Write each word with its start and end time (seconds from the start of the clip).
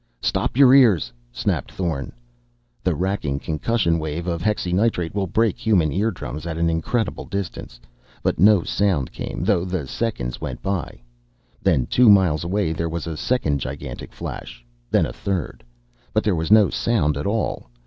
"Stop 0.23 0.57
your 0.57 0.73
ears!" 0.73 1.13
snapped 1.31 1.71
Thorn. 1.71 2.11
The 2.83 2.95
racking 2.95 3.37
concussion 3.37 3.99
wave 3.99 4.25
of 4.25 4.41
hexynitrate 4.41 5.13
will 5.13 5.27
break 5.27 5.59
human 5.59 5.91
eardrums 5.93 6.47
at 6.47 6.57
an 6.57 6.71
incredible 6.71 7.25
distance. 7.25 7.79
But 8.23 8.39
no 8.39 8.63
sound 8.63 9.11
came, 9.11 9.43
though 9.43 9.63
the 9.63 9.85
seconds 9.85 10.41
went 10.41 10.63
by.... 10.63 11.03
Then, 11.61 11.85
two 11.85 12.09
miles 12.09 12.43
away, 12.43 12.73
there 12.73 12.89
was 12.89 13.05
a 13.05 13.15
second 13.15 13.59
gigantic 13.59 14.11
flash.... 14.11 14.65
Then 14.89 15.05
a 15.05 15.13
third.... 15.13 15.63
But 16.13 16.23
there 16.23 16.33
was 16.35 16.49
no 16.49 16.71
sound 16.71 17.15
at 17.15 17.27
all. 17.27 17.69